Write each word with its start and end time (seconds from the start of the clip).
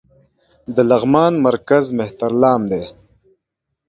د 0.75 0.77
لغمان 0.91 1.33
مرکز 1.45 1.85
مهترلام 1.99 2.61
دى 2.71 2.83